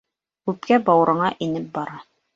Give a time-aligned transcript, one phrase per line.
[0.53, 2.05] Үпкә-бауырыңа инеп бара.